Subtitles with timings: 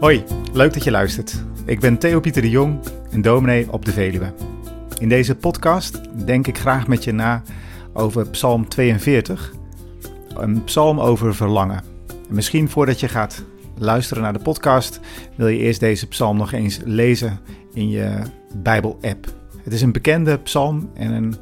[0.00, 1.44] Hoi, leuk dat je luistert.
[1.64, 4.34] Ik ben Theo Pieter de Jong, een dominee op de Veluwe.
[4.98, 7.42] In deze podcast denk ik graag met je na
[7.92, 9.54] over Psalm 42,
[10.28, 11.82] een psalm over verlangen.
[12.28, 13.44] En misschien voordat je gaat
[13.78, 15.00] luisteren naar de podcast,
[15.34, 17.40] wil je eerst deze psalm nog eens lezen
[17.74, 18.22] in je
[18.56, 19.26] Bijbel-app.
[19.62, 21.34] Het is een bekende psalm en een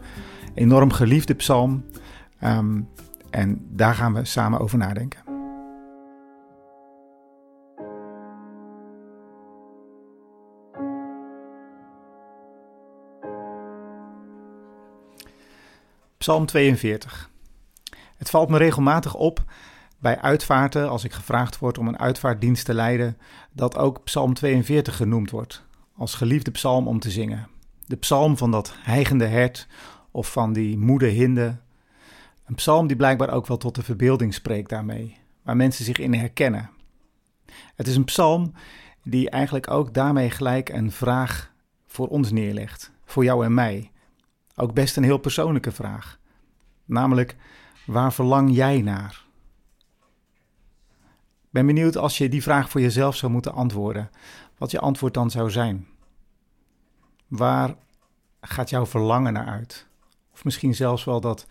[0.55, 1.85] enorm geliefde psalm.
[2.39, 2.81] Ehm,
[3.31, 5.26] en daar gaan we samen over nadenken.
[16.27, 17.31] Psalm 42.
[18.17, 19.45] Het valt me regelmatig op
[19.99, 23.19] bij uitvaarten, als ik gevraagd word om een uitvaartdienst te leiden,
[23.53, 25.65] dat ook Psalm 42 genoemd wordt,
[25.97, 27.49] als geliefde psalm om te zingen.
[27.85, 29.67] De psalm van dat heigende hert
[30.11, 31.57] of van die moede hinde.
[32.47, 36.15] Een psalm die blijkbaar ook wel tot de verbeelding spreekt daarmee, waar mensen zich in
[36.15, 36.71] herkennen.
[37.75, 38.53] Het is een psalm
[39.03, 41.53] die eigenlijk ook daarmee gelijk een vraag
[41.87, 43.91] voor ons neerlegt, voor jou en mij.
[44.57, 46.19] Ook best een heel persoonlijke vraag.
[46.85, 47.37] Namelijk,
[47.87, 49.25] waar verlang jij naar?
[51.51, 54.11] Ben benieuwd als je die vraag voor jezelf zou moeten antwoorden,
[54.59, 55.87] wat je antwoord dan zou zijn.
[57.27, 57.75] Waar
[58.41, 59.87] gaat jouw verlangen naar uit?
[60.33, 61.47] Of misschien zelfs wel dat,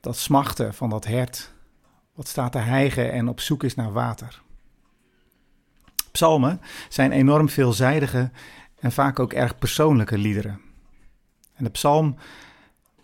[0.00, 1.52] dat smachten van dat hert,
[2.14, 4.42] wat staat te hijgen en op zoek is naar water.
[6.10, 8.30] Psalmen zijn enorm veelzijdige
[8.78, 10.67] en vaak ook erg persoonlijke liederen.
[11.58, 12.16] En de psalm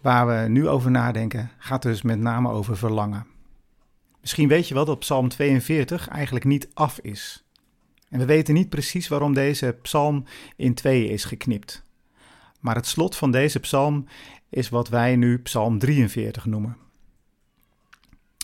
[0.01, 3.27] waar we nu over nadenken gaat dus met name over verlangen.
[4.21, 7.45] Misschien weet je wel dat Psalm 42 eigenlijk niet af is.
[8.09, 10.25] En we weten niet precies waarom deze psalm
[10.57, 11.85] in tweeën is geknipt.
[12.61, 14.07] Maar het slot van deze psalm
[14.49, 16.77] is wat wij nu Psalm 43 noemen.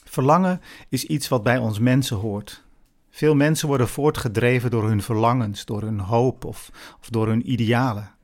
[0.04, 2.62] Verlangen is iets wat bij ons mensen hoort.
[3.10, 6.70] Veel mensen worden voortgedreven door hun verlangens, door hun hoop of,
[7.00, 8.14] of door hun idealen.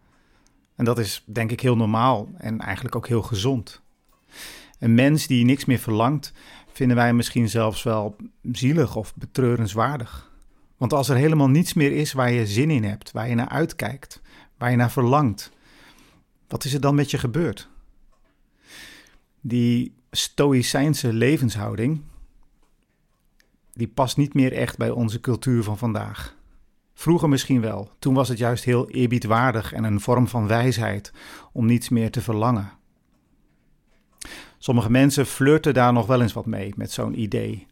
[0.77, 3.83] En dat is denk ik heel normaal en eigenlijk ook heel gezond.
[4.79, 6.33] Een mens die niks meer verlangt,
[6.73, 8.17] vinden wij misschien zelfs wel
[8.53, 10.33] zielig of betreurenswaardig.
[10.77, 13.49] Want als er helemaal niets meer is waar je zin in hebt, waar je naar
[13.49, 14.21] uitkijkt,
[14.59, 15.53] waar je naar verlangt,
[16.49, 17.69] wat is er dan met je gebeurd?
[19.41, 22.03] Die stoïcijnse levenshouding,
[23.73, 26.37] die past niet meer echt bij onze cultuur van vandaag.
[26.99, 31.13] Vroeger misschien wel, toen was het juist heel eerbiedwaardig en een vorm van wijsheid
[31.53, 32.73] om niets meer te verlangen.
[34.59, 37.67] Sommige mensen flirten daar nog wel eens wat mee met zo'n idee.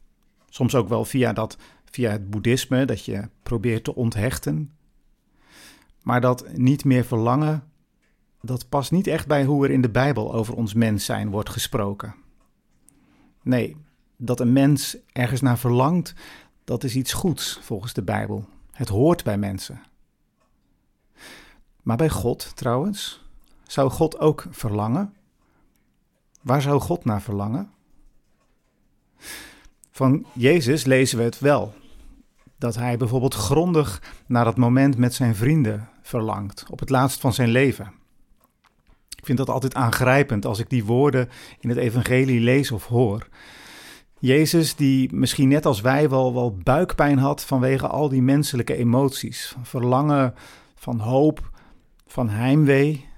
[0.49, 4.73] Soms ook wel via, dat, via het boeddhisme, dat je probeert te onthechten.
[6.03, 7.65] Maar dat niet meer verlangen,
[8.41, 11.51] dat past niet echt bij hoe er in de Bijbel over ons mens zijn wordt
[11.51, 12.15] gesproken.
[13.43, 13.77] Nee,
[14.17, 16.15] dat een mens ergens naar verlangt,
[16.65, 18.53] dat is iets goeds volgens de Bijbel.
[18.75, 19.83] Het hoort bij mensen.
[21.83, 23.25] Maar bij God trouwens,
[23.67, 25.15] zou God ook verlangen?
[26.43, 27.71] Waar zou God naar verlangen?
[29.91, 31.75] Van Jezus lezen we het wel.
[32.59, 37.33] Dat hij bijvoorbeeld grondig naar dat moment met zijn vrienden verlangt, op het laatst van
[37.33, 37.93] zijn leven.
[39.17, 41.29] Ik vind dat altijd aangrijpend als ik die woorden
[41.61, 43.29] in het evangelie lees of hoor.
[44.25, 49.57] Jezus, die misschien net als wij wel, wel buikpijn had vanwege al die menselijke emoties.
[49.63, 50.35] Verlangen,
[50.75, 51.51] van hoop,
[52.07, 53.09] van heimwee,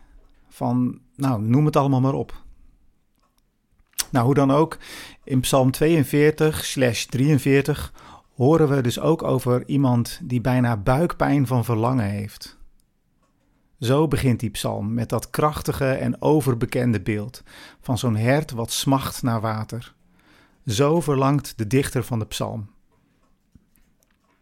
[0.49, 2.43] van, nou, noem het allemaal maar op.
[4.11, 4.79] Nou, hoe dan ook,
[5.25, 7.93] in Psalm 42 slash 43
[8.35, 12.59] horen we dus ook over iemand die bijna buikpijn van verlangen heeft.
[13.81, 17.43] Zo begint die psalm met dat krachtige en overbekende beeld
[17.81, 19.96] van zo'n hert wat smacht naar water.
[20.67, 22.71] Zo verlangt de dichter van de psalm.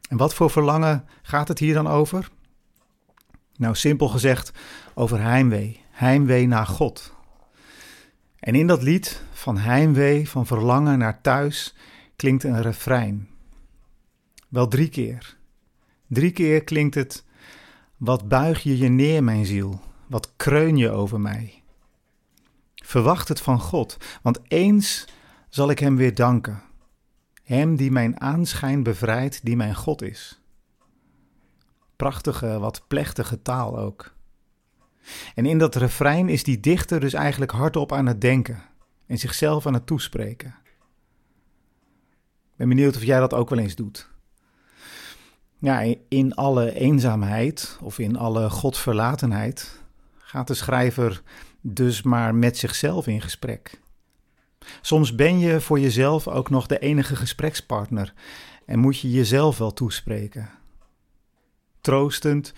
[0.08, 2.30] En wat voor verlangen gaat het hier dan over?
[3.56, 4.52] Nou, simpel gezegd,
[4.94, 5.80] over heimwee.
[5.90, 7.14] Heimwee naar God.
[8.38, 11.74] En in dat lied van heimwee, van verlangen naar thuis,
[12.16, 13.28] klinkt een refrein.
[14.48, 15.36] Wel drie keer.
[16.06, 17.24] Drie keer klinkt het:
[17.96, 19.80] Wat buig je je neer, mijn ziel?
[20.06, 21.62] Wat kreun je over mij?
[22.74, 25.06] Verwacht het van God, want eens
[25.54, 26.62] zal ik Hem weer danken.
[27.42, 30.40] Hem die mijn aanschijn bevrijdt, die mijn God is.
[31.96, 34.14] Prachtige, wat plechtige taal ook.
[35.34, 38.62] En in dat refrein is die dichter dus eigenlijk hardop aan het denken
[39.06, 40.54] en zichzelf aan het toespreken.
[42.24, 44.10] Ik ben benieuwd of jij dat ook wel eens doet.
[45.58, 49.82] Ja, in alle eenzaamheid of in alle godverlatenheid
[50.16, 51.22] gaat de schrijver
[51.60, 53.82] dus maar met zichzelf in gesprek.
[54.80, 58.12] Soms ben je voor jezelf ook nog de enige gesprekspartner
[58.66, 60.50] en moet je jezelf wel toespreken.
[61.80, 62.52] troostend,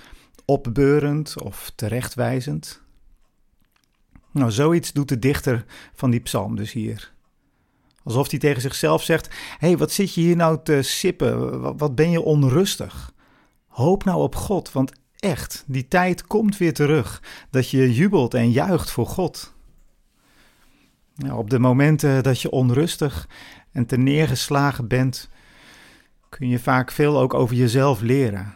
[0.44, 2.82] opbeurend of terechtwijzend.
[4.32, 5.64] Nou, zoiets doet de dichter
[5.94, 7.12] van die psalm dus hier.
[8.04, 9.28] Alsof hij tegen zichzelf zegt:
[9.58, 11.60] Hé, hey, wat zit je hier nou te sippen?
[11.76, 13.12] Wat ben je onrustig?
[13.66, 18.50] Hoop nou op God, want echt, die tijd komt weer terug dat je jubelt en
[18.50, 19.54] juicht voor God.
[21.32, 23.28] Op de momenten dat je onrustig
[23.72, 25.28] en te neergeslagen bent,
[26.28, 28.54] kun je vaak veel ook over jezelf leren.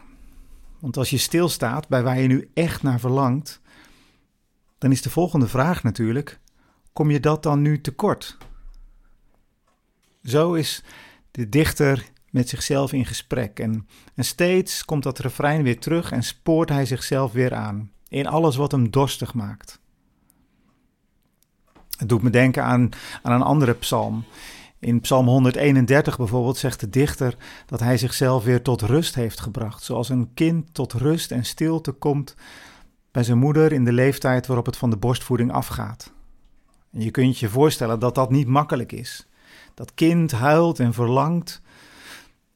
[0.78, 3.60] Want als je stilstaat bij waar je nu echt naar verlangt,
[4.78, 6.40] dan is de volgende vraag natuurlijk:
[6.92, 8.36] kom je dat dan nu tekort?
[10.24, 10.84] Zo is
[11.30, 16.22] de dichter met zichzelf in gesprek en, en steeds komt dat refrein weer terug en
[16.22, 19.80] spoort hij zichzelf weer aan in alles wat hem dorstig maakt.
[22.00, 22.88] Het doet me denken aan,
[23.22, 24.24] aan een andere psalm.
[24.78, 27.36] In Psalm 131 bijvoorbeeld zegt de dichter
[27.66, 31.92] dat hij zichzelf weer tot rust heeft gebracht, zoals een kind tot rust en stilte
[31.92, 32.34] komt
[33.10, 36.12] bij zijn moeder in de leeftijd waarop het van de borstvoeding afgaat.
[36.92, 39.26] En je kunt je voorstellen dat dat niet makkelijk is.
[39.74, 41.60] Dat kind huilt en verlangt,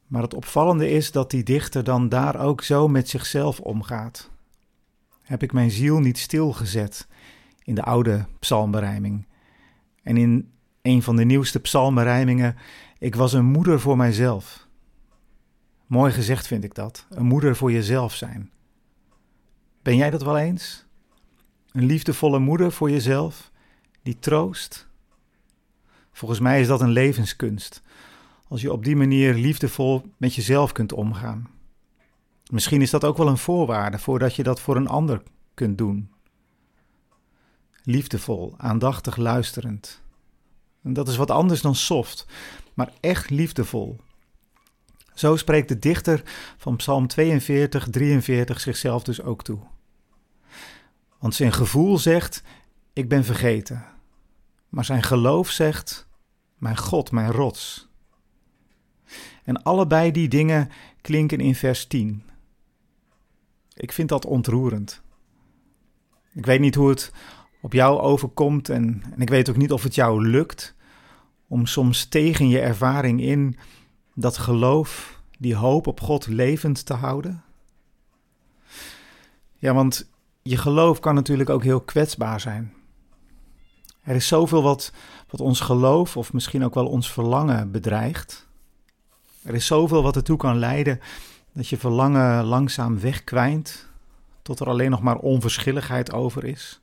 [0.06, 4.30] maar het opvallende is dat die dichter dan daar ook zo met zichzelf omgaat.
[5.22, 7.06] Heb ik mijn ziel niet stilgezet
[7.62, 9.26] in de oude psalmberijming?
[10.04, 10.52] En in
[10.82, 12.56] een van de nieuwste psalmberijmingen,
[12.98, 14.66] ik was een moeder voor mijzelf.
[15.86, 18.50] Mooi gezegd vind ik dat, een moeder voor jezelf zijn.
[19.82, 20.86] Ben jij dat wel eens?
[21.72, 23.50] Een liefdevolle moeder voor jezelf,
[24.02, 24.88] die troost?
[26.12, 27.82] Volgens mij is dat een levenskunst,
[28.48, 31.48] als je op die manier liefdevol met jezelf kunt omgaan.
[32.50, 35.22] Misschien is dat ook wel een voorwaarde voordat je dat voor een ander
[35.54, 36.13] kunt doen.
[37.86, 40.02] Liefdevol, aandachtig luisterend.
[40.82, 42.26] En dat is wat anders dan soft,
[42.74, 44.00] maar echt liefdevol.
[45.14, 46.22] Zo spreekt de dichter
[46.56, 49.58] van Psalm 42, 43 zichzelf dus ook toe.
[51.18, 52.42] Want zijn gevoel zegt:
[52.92, 53.84] Ik ben vergeten.
[54.68, 56.08] Maar zijn geloof zegt:
[56.58, 57.88] Mijn God, mijn rots.
[59.44, 60.70] En allebei die dingen
[61.00, 62.22] klinken in vers 10.
[63.74, 65.02] Ik vind dat ontroerend.
[66.32, 67.12] Ik weet niet hoe het
[67.64, 70.74] op jou overkomt en, en ik weet ook niet of het jou lukt
[71.48, 73.56] om soms tegen je ervaring in
[74.14, 77.42] dat geloof, die hoop op God levend te houden.
[79.54, 80.10] Ja, want
[80.42, 82.72] je geloof kan natuurlijk ook heel kwetsbaar zijn.
[84.02, 84.92] Er is zoveel wat,
[85.30, 88.48] wat ons geloof of misschien ook wel ons verlangen bedreigt.
[89.42, 91.00] Er is zoveel wat ertoe kan leiden
[91.52, 93.88] dat je verlangen langzaam wegkwijnt,
[94.42, 96.82] tot er alleen nog maar onverschilligheid over is.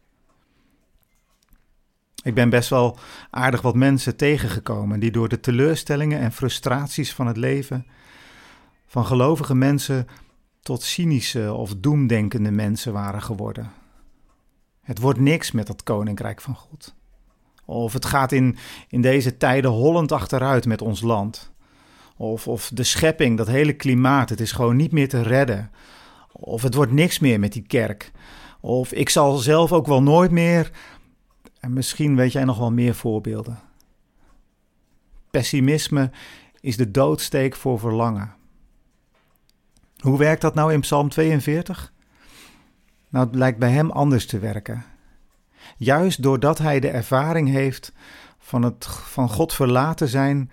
[2.23, 2.97] Ik ben best wel
[3.29, 7.85] aardig wat mensen tegengekomen die door de teleurstellingen en frustraties van het leven
[8.87, 10.07] van gelovige mensen
[10.61, 13.71] tot cynische of doemdenkende mensen waren geworden.
[14.81, 16.95] Het wordt niks met dat koninkrijk van God.
[17.65, 18.57] Of het gaat in,
[18.87, 21.51] in deze tijden hollend achteruit met ons land.
[22.17, 25.71] Of, of de schepping, dat hele klimaat, het is gewoon niet meer te redden.
[26.31, 28.11] Of het wordt niks meer met die kerk.
[28.59, 30.71] Of ik zal zelf ook wel nooit meer.
[31.61, 33.59] En misschien weet jij nog wel meer voorbeelden.
[35.31, 36.11] Pessimisme
[36.59, 38.33] is de doodsteek voor verlangen.
[39.97, 41.93] Hoe werkt dat nou in Psalm 42?
[43.09, 44.85] Nou, het lijkt bij hem anders te werken.
[45.77, 47.93] Juist doordat hij de ervaring heeft
[48.37, 50.51] van het van God verlaten zijn,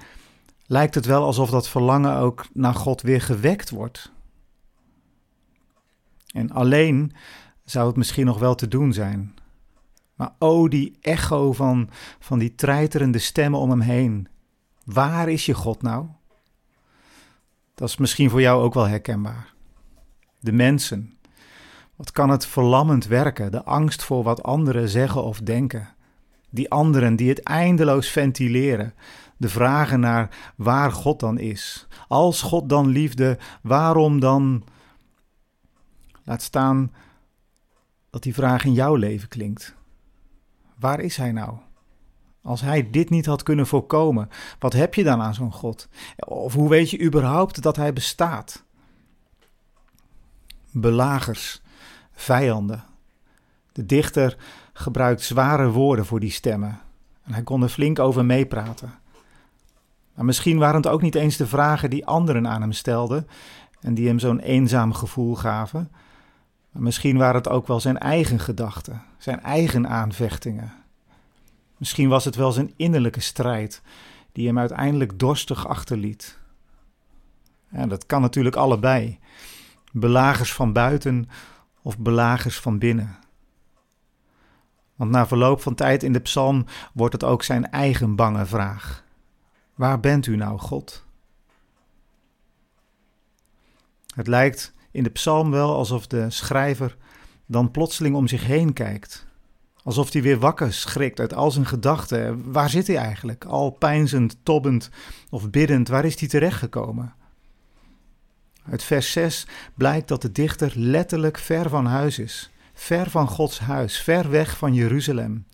[0.67, 4.13] lijkt het wel alsof dat verlangen ook naar God weer gewekt wordt.
[6.35, 7.13] En alleen
[7.65, 9.35] zou het misschien nog wel te doen zijn.
[10.19, 14.29] Maar oh, die echo van, van die treiterende stemmen om hem heen.
[14.85, 16.07] Waar is je God nou?
[17.75, 19.55] Dat is misschien voor jou ook wel herkenbaar.
[20.41, 21.19] De mensen.
[21.97, 25.89] Wat kan het verlammend werken, de angst voor wat anderen zeggen of denken.
[26.51, 28.95] Die anderen die het eindeloos ventileren,
[29.37, 31.87] de vragen naar waar God dan is.
[32.09, 34.65] Als God dan liefde, waarom dan?
[36.25, 36.93] Laat staan
[38.11, 39.77] dat die vraag in jouw leven klinkt.
[40.79, 41.57] Waar is Hij nou?
[42.43, 45.89] Als hij dit niet had kunnen voorkomen, wat heb je dan aan zo'n God?
[46.19, 48.65] Of hoe weet je überhaupt dat hij bestaat?
[50.73, 51.63] Belagers,
[52.13, 52.85] vijanden.
[53.73, 54.37] De dichter
[54.73, 56.81] gebruikt zware woorden voor die stemmen.
[57.23, 58.95] En hij kon er flink over meepraten.
[60.15, 63.27] Maar misschien waren het ook niet eens de vragen die anderen aan hem stelden
[63.81, 65.91] en die hem zo'n eenzaam gevoel gaven.
[66.79, 70.73] Misschien waren het ook wel zijn eigen gedachten, zijn eigen aanvechtingen.
[71.77, 73.83] Misschien was het wel zijn innerlijke strijd
[74.33, 76.39] die hem uiteindelijk dorstig achterliet.
[77.71, 79.19] En dat kan natuurlijk allebei.
[79.93, 81.29] Belagers van buiten
[81.83, 83.19] of belagers van binnen?
[84.97, 89.05] Want na verloop van tijd in de psalm wordt het ook zijn eigen bange vraag.
[89.75, 91.05] Waar bent u nou, God?
[94.15, 96.97] Het lijkt in de psalm wel alsof de schrijver
[97.47, 99.27] dan plotseling om zich heen kijkt.
[99.83, 102.53] Alsof hij weer wakker schrikt uit al zijn gedachten.
[102.53, 103.45] Waar zit hij eigenlijk?
[103.45, 104.91] Al pijnzend, tobbend
[105.31, 107.15] of biddend, waar is hij terechtgekomen?
[108.71, 112.51] Uit vers 6 blijkt dat de dichter letterlijk ver van huis is.
[112.75, 115.47] Ver van Gods huis, ver weg van Jeruzalem.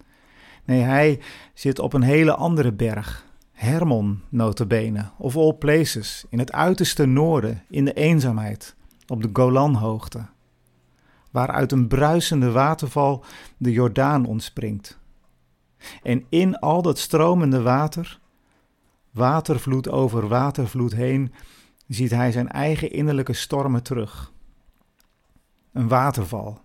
[0.65, 1.21] Nee, hij
[1.55, 3.25] zit op een hele andere berg.
[3.53, 8.75] Hermon, notabene, of all places, in het uiterste noorden, in de eenzaamheid,
[9.07, 10.27] op de Golanhoogte,
[11.31, 13.25] waaruit een bruisende waterval
[13.57, 14.99] de Jordaan ontspringt.
[16.03, 18.21] En in al dat stromende water,
[19.11, 21.33] watervloed over watervloed heen,
[21.89, 24.33] ziet hij zijn eigen innerlijke stormen terug.
[25.73, 26.61] Een waterval.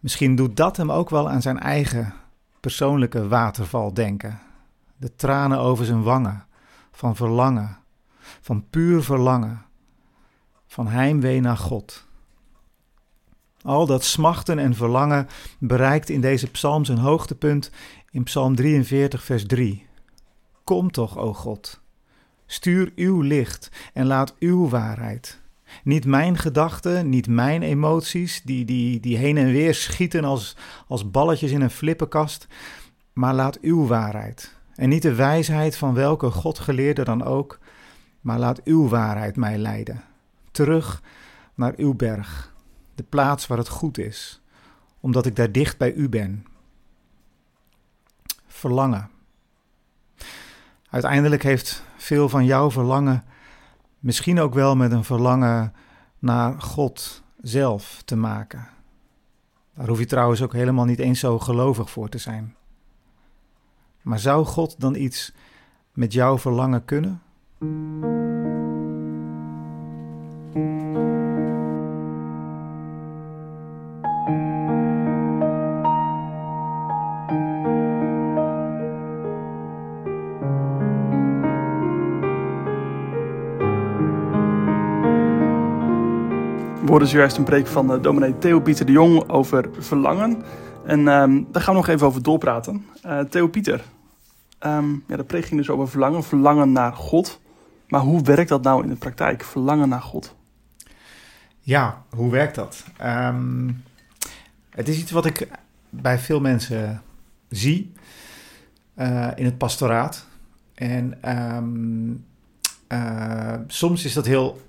[0.00, 2.14] Misschien doet dat hem ook wel aan zijn eigen
[2.60, 4.40] persoonlijke waterval denken.
[4.96, 6.46] De tranen over zijn wangen,
[6.90, 7.78] van verlangen,
[8.40, 9.65] van puur verlangen,
[10.76, 12.06] van heimwee naar God.
[13.62, 15.28] Al dat smachten en verlangen
[15.58, 17.70] bereikt in deze psalm zijn hoogtepunt
[18.10, 19.86] in Psalm 43, vers 3.
[20.64, 21.80] Kom toch, o God,
[22.46, 25.40] stuur uw licht en laat uw waarheid.
[25.84, 30.56] Niet mijn gedachten, niet mijn emoties, die, die, die heen en weer schieten als,
[30.86, 32.46] als balletjes in een flippenkast,
[33.12, 34.54] maar laat uw waarheid.
[34.74, 37.58] En niet de wijsheid van welke Godgeleerde dan ook,
[38.20, 40.04] maar laat uw waarheid mij leiden.
[40.56, 41.02] Terug
[41.54, 42.54] naar uw berg,
[42.94, 44.40] de plaats waar het goed is,
[45.00, 46.46] omdat ik daar dicht bij u ben.
[48.46, 49.10] Verlangen.
[50.90, 53.24] Uiteindelijk heeft veel van jouw verlangen
[53.98, 55.72] misschien ook wel met een verlangen
[56.18, 58.68] naar God zelf te maken.
[59.74, 62.54] Daar hoef je trouwens ook helemaal niet eens zo gelovig voor te zijn.
[64.02, 65.32] Maar zou God dan iets
[65.92, 67.22] met jouw verlangen kunnen?
[70.56, 70.62] We
[86.92, 90.42] hoorden zojuist een preek van uh, dominee Theo Pieter de Jong over verlangen.
[90.84, 92.86] En um, daar gaan we nog even over doorpraten.
[93.06, 93.84] Uh, Theo Pieter,
[94.66, 97.40] um, ja, de preek ging dus over verlangen, verlangen naar God.
[97.88, 100.34] Maar hoe werkt dat nou in de praktijk, verlangen naar God?
[101.66, 102.84] Ja, hoe werkt dat?
[103.02, 103.82] Um,
[104.70, 105.48] het is iets wat ik
[105.90, 107.02] bij veel mensen
[107.48, 107.92] zie
[108.98, 110.26] uh, in het pastoraat.
[110.74, 111.18] En
[113.66, 114.60] soms is dat heel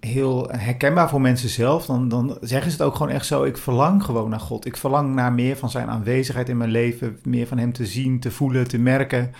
[0.00, 1.86] heel herkenbaar voor mensen zelf.
[1.86, 3.44] Dan, dan zeggen ze het ook gewoon echt zo.
[3.44, 4.66] Ik verlang gewoon naar God.
[4.66, 7.18] Ik verlang naar meer van zijn aanwezigheid in mijn leven.
[7.22, 9.32] Meer van hem te zien, te voelen, te merken.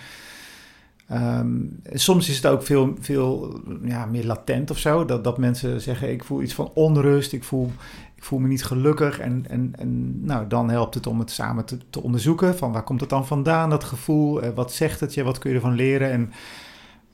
[1.11, 5.05] Um, soms is het ook veel, veel ja, meer latent of zo.
[5.05, 7.33] Dat, dat mensen zeggen: Ik voel iets van onrust.
[7.33, 7.71] Ik voel,
[8.15, 9.19] ik voel me niet gelukkig.
[9.19, 12.57] En, en, en nou, dan helpt het om het samen te, te onderzoeken.
[12.57, 14.43] Van waar komt het dan vandaan, dat gevoel?
[14.43, 15.23] Uh, wat zegt het je?
[15.23, 16.11] Wat kun je ervan leren?
[16.11, 16.31] En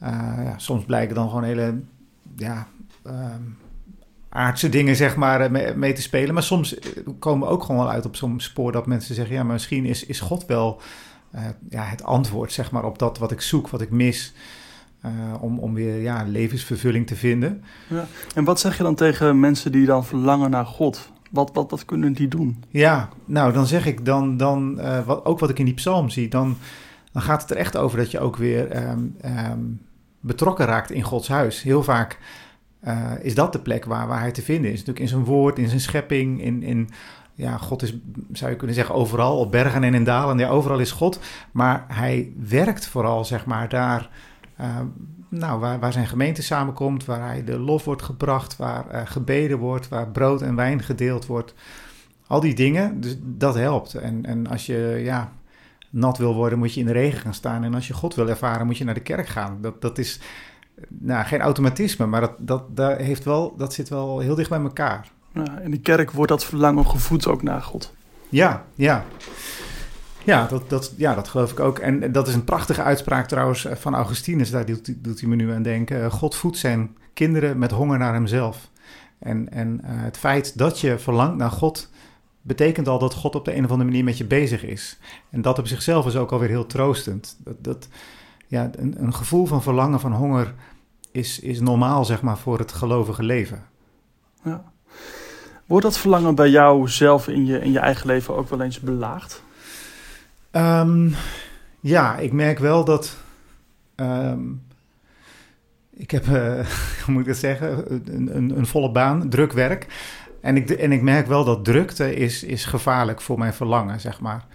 [0.01, 1.81] uh, ja, soms blijken dan gewoon hele
[2.35, 2.67] ja,
[3.07, 3.57] um,
[4.29, 6.33] aardse dingen zeg maar eh, mee, te spelen.
[6.33, 9.35] Maar soms eh, komen we ook gewoon wel uit op zo'n spoor dat mensen zeggen...
[9.35, 10.81] ja, maar misschien is, is God wel
[11.69, 14.33] ja, het antwoord zeg maar, op dat wat ik zoek, wat ik mis...
[15.05, 17.63] Uh, om, om weer ja, levensvervulling te vinden.
[17.87, 18.05] Ja.
[18.35, 21.11] En wat zeg je dan tegen mensen die dan verlangen naar God?
[21.31, 22.63] Wat, wat, wat kunnen die doen?
[22.69, 26.09] Ja, nou dan zeg ik dan, dan uh, wat, ook wat ik in die psalm
[26.09, 26.27] zie...
[26.27, 26.57] dan,
[27.11, 29.81] dan gaat het er echt over dat je ook weer um, um,
[30.19, 31.61] betrokken raakt in Gods huis.
[31.61, 32.19] Heel vaak
[32.83, 34.77] uh, is dat de plek waar, waar hij te vinden is.
[34.77, 36.89] Natuurlijk in zijn woord, in zijn schepping, in, in
[37.33, 37.95] ja, God is,
[38.31, 40.37] zou je kunnen zeggen, overal, op bergen en in dalen.
[40.37, 41.19] Ja, overal is God.
[41.51, 44.09] Maar hij werkt vooral, zeg maar, daar
[44.59, 44.79] uh,
[45.29, 49.57] nou, waar, waar zijn gemeente samenkomt, waar hij de lof wordt gebracht, waar uh, gebeden
[49.57, 51.53] wordt, waar brood en wijn gedeeld wordt.
[52.27, 53.93] Al die dingen, dus dat helpt.
[53.93, 55.31] En, en als je ja,
[55.89, 57.63] nat wil worden, moet je in de regen gaan staan.
[57.63, 59.57] En als je God wil ervaren, moet je naar de kerk gaan.
[59.61, 60.19] Dat, dat is
[60.87, 64.61] nou, geen automatisme, maar dat, dat, dat, heeft wel, dat zit wel heel dicht bij
[64.61, 65.11] elkaar.
[65.33, 67.93] Ja, in de kerk wordt dat verlangen gevoed ook naar God.
[68.29, 69.05] Ja, ja.
[70.23, 71.79] Ja dat, dat, ja, dat geloof ik ook.
[71.79, 74.51] En dat is een prachtige uitspraak trouwens van Augustinus.
[74.51, 76.11] Daar doet, doet hij me nu aan denken.
[76.11, 78.69] God voedt zijn kinderen met honger naar hemzelf.
[79.19, 81.89] En, en uh, het feit dat je verlangt naar God...
[82.41, 84.99] betekent al dat God op de een of andere manier met je bezig is.
[85.29, 87.37] En dat op zichzelf is ook alweer heel troostend.
[87.39, 87.63] Dat...
[87.63, 87.87] dat
[88.47, 90.53] ja, een, een gevoel van verlangen, van honger
[91.11, 93.63] is, is normaal, zeg maar, voor het gelovige leven.
[94.43, 94.71] Ja.
[95.65, 98.79] Wordt dat verlangen bij jou zelf in je, in je eigen leven ook wel eens
[98.79, 99.43] belaagd?
[100.51, 101.09] Ehm,
[101.79, 103.17] ja, ik merk wel dat.
[103.95, 104.39] ehm,
[105.93, 106.67] ik heb, eh,
[107.03, 109.87] hoe moet ik dat zeggen, een, een, een volle baan, druk werk.
[110.41, 114.19] En ik, en ik merk wel dat drukte is, is gevaarlijk voor mijn verlangen, zeg
[114.19, 114.45] maar.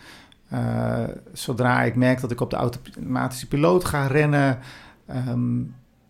[0.49, 4.59] Eh, zodra ik merk dat ik op de automatische piloot ga rennen,
[5.07, 5.61] ehm,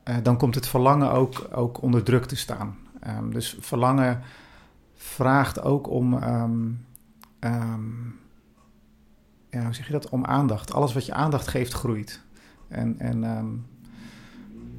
[0.02, 2.76] eh, dan komt het verlangen ook, ook onder druk te staan.
[3.30, 4.22] Dus verlangen
[4.98, 6.60] vraagt ook om, ehm,
[7.38, 8.06] ehm,
[9.50, 10.72] ja, hoe zeg je dat, om aandacht.
[10.72, 12.20] Alles wat je aandacht geeft, groeit.
[12.68, 13.46] En, en ehm,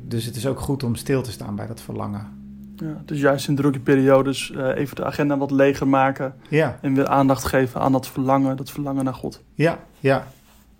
[0.07, 2.37] dus het is ook goed om stil te staan bij dat verlangen.
[2.75, 6.93] Ja, dus juist in drukke periodes eh, even de agenda wat leger maken Ja, en
[6.93, 9.43] weer aandacht geven aan dat verlangen, dat verlangen naar God.
[9.53, 10.27] ja, ja.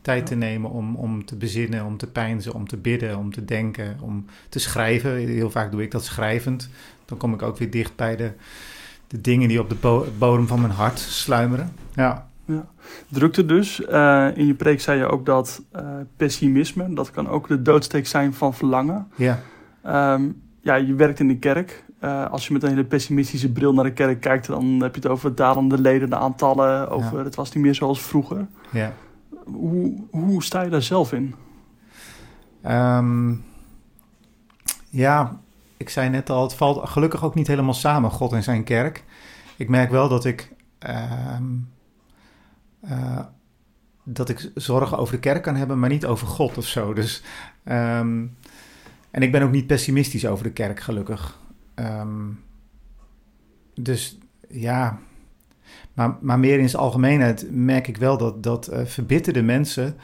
[0.02, 0.26] Tijd Ja.
[0.26, 3.98] te nemen om, om te bezinnen, om te peinzen, om te bidden, om te denken,
[4.02, 5.12] om te schrijven.
[5.16, 6.70] Heel vaak doe ik dat schrijvend.
[7.06, 8.32] Dan kom ik ook weer dicht bij de,
[9.10, 11.72] de dingen die op de bo- bodem van mijn hart sluimeren.
[11.94, 12.28] Ja,
[13.10, 13.86] Drukte dus.
[13.86, 15.82] Eh, in je preek zei je ook dat eh,
[16.18, 19.08] pessimisme, dat kan ook de doodsteek zijn van verlangen.
[19.16, 19.40] ja,
[19.84, 20.24] Ehm,
[20.62, 21.84] ja, je werkt in de kerk.
[22.00, 25.02] Eh, als je met een hele pessimistische bril naar de kerk kijkt, dan heb je
[25.02, 27.24] het over dalende leden, de aantallen, over Ja.
[27.24, 28.48] het was niet meer zoals vroeger.
[28.72, 28.94] ja.
[29.46, 31.36] Hoe, hoe sta je daar zelf in?
[32.62, 33.34] Ehm,
[34.90, 35.40] ja,
[35.80, 39.04] ik zei net al, het valt gelukkig ook niet helemaal samen, God en zijn kerk.
[39.58, 41.44] Ik merk wel dat ik, ehm,
[42.82, 43.20] eh,
[44.04, 46.94] dat ik zorgen over de kerk kan hebben, maar niet over God of zo.
[46.94, 47.24] Dus,
[47.64, 48.26] ehm,
[49.12, 51.40] en ik ben ook niet pessimistisch over de kerk, gelukkig.
[51.76, 52.28] Ehm,
[53.74, 54.18] dus
[54.50, 55.00] ja,
[55.94, 59.96] maar, maar meer in zijn algemeenheid merk ik wel dat, dat eh, verbitterde mensen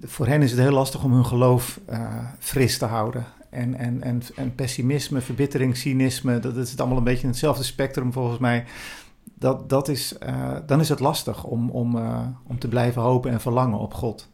[0.00, 3.24] voor hen is het heel lastig om hun geloof eh, fris te houden.
[3.54, 7.64] En, en, en, en pessimisme, verbittering, cynisme, dat is het allemaal een beetje in hetzelfde
[7.64, 8.64] spectrum volgens mij.
[9.34, 13.30] Dat, dat is, eh, dan is het lastig om, om, eh, om te blijven hopen
[13.30, 14.30] en verlangen op God.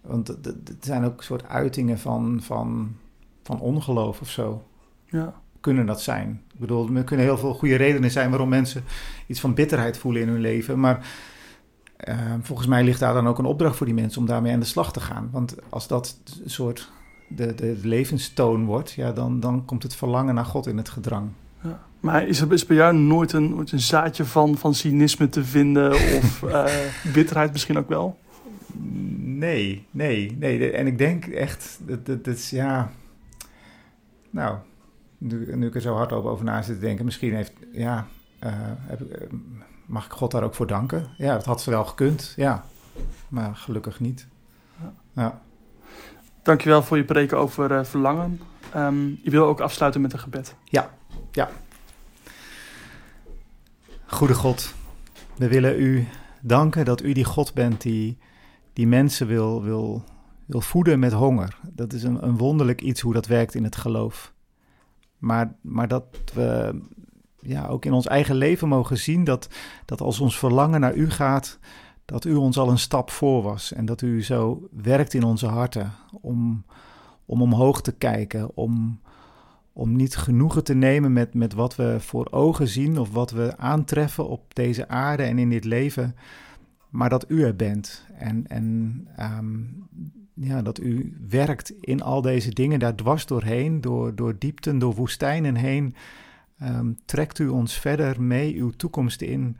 [0.00, 2.96] Want het het zijn ook soort uitingen van, van,
[3.42, 4.62] van ongeloof of zo.
[5.06, 6.42] Ja, Kunnen dat zijn?
[6.52, 8.84] Ik bedoel, er kunnen heel veel goede redenen zijn waarom mensen
[9.26, 10.80] iets van bitterheid voelen in hun leven.
[10.80, 11.06] Maar
[11.96, 14.60] eh, volgens mij ligt daar dan ook een opdracht voor die mensen om daarmee aan
[14.60, 15.28] de slag te gaan.
[15.32, 16.90] Want als dat een soort
[17.36, 21.28] de, de levenstoon wordt, ja, dan, dan komt het verlangen naar God in het gedrang.
[21.62, 21.80] ja.
[22.00, 25.44] Maar is er is bij jou nooit een, nooit een zaadje van, van cynisme te
[25.44, 26.64] vinden of eh,
[27.12, 28.18] bitterheid misschien ook wel?
[29.18, 30.70] Nee, nee, nee.
[30.70, 32.90] En ik denk echt, dat, dat, dat is ja.
[34.30, 34.56] Nou,
[35.18, 38.06] nu, nu ik er zo hard over, na zit te denken, misschien heeft, ja,
[38.38, 39.26] eh, heb ik, eh,
[39.86, 41.06] mag ik God daar ook voor danken?
[41.16, 42.64] Ja, dat had ze wel gekund, ja.
[43.28, 44.26] Maar gelukkig niet.
[45.12, 45.40] Ja.
[46.42, 48.40] Dankjewel voor je preken over eh, verlangen.
[48.72, 50.54] Ehm, je wil ook afsluiten met een gebed.
[54.06, 54.74] Goede God,
[55.36, 56.06] we willen u
[56.40, 58.18] danken dat u die God bent die,
[58.72, 60.04] die mensen wil, wil,
[60.46, 61.58] wil voeden met honger.
[61.72, 64.32] Dat is een, een wonderlijk iets hoe dat werkt in het geloof.
[65.18, 66.80] Maar, maar dat we
[67.40, 69.48] ja, ook in ons eigen leven mogen zien dat,
[69.84, 71.58] dat als ons verlangen naar u gaat,
[72.10, 73.72] dat u ons al een stap voor was.
[73.72, 76.64] En dat u zo werkt in onze harten om,
[77.24, 79.00] om omhoog te kijken, om,
[79.72, 83.56] om niet genoegen te nemen met, met wat we voor ogen zien of wat we
[83.56, 86.16] aantreffen op deze aarde en in dit leven,
[86.88, 89.58] maar dat u er bent en, en ehm,
[90.34, 94.94] ja, dat u werkt in al deze dingen daar dwars doorheen, door, door diepten, door
[94.94, 95.94] woestijnen heen.
[96.58, 99.56] Ehm, trekt u ons verder mee uw toekomst in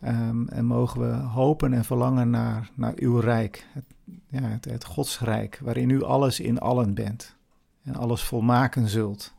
[0.00, 3.84] Ehm, en mogen we hopen en verlangen naar, naar uw rijk, het,
[4.28, 7.36] ja, het, het Godsrijk, waarin u alles in allen bent
[7.82, 9.34] en alles volmaken zult.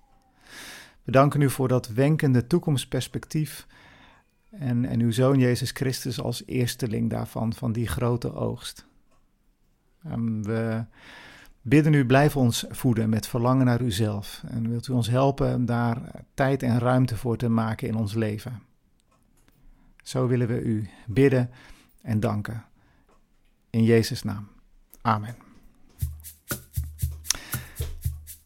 [1.04, 3.68] We danken u voor dat wenkende toekomstperspectief
[4.50, 8.86] en, en uw Zoon Jezus Christus als eersteling daarvan, van die grote oogst.
[10.04, 10.86] Ehm, we
[11.62, 16.02] bidden u, blijf ons voeden met verlangen naar uzelf en wilt u ons helpen daar
[16.34, 18.62] tijd en ruimte voor te maken in ons leven.
[20.12, 21.50] Zo willen we u bidden
[22.02, 22.66] en danken.
[23.70, 24.48] In Jezus' naam.
[25.02, 25.36] Amen.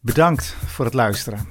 [0.00, 1.46] Bedankt voor het luisteren.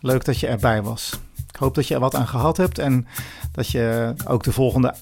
[0.00, 1.20] Leuk dat je erbij was.
[1.48, 3.06] Ik hoop dat je er wat aan gehad hebt en
[3.52, 4.94] dat je ook de volgende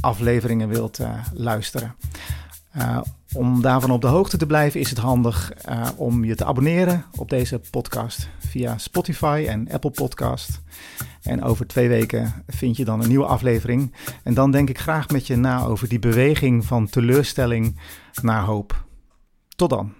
[0.00, 1.94] afleveringen wilt uh, luisteren.
[2.76, 3.00] Uh,
[3.32, 7.04] om daarvan op de hoogte te blijven is het handig uh, om je te abonneren
[7.16, 10.60] op deze podcast via Spotify en Apple Podcast.
[11.22, 13.94] En over twee weken vind je dan een nieuwe aflevering.
[14.22, 17.80] En dan denk ik graag met je na over die beweging van teleurstelling
[18.22, 18.84] naar hoop.
[19.56, 19.92] Tot dan.